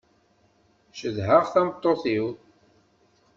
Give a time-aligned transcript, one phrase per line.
[0.99, 2.27] Cedheɣ tameṭṭut-iw.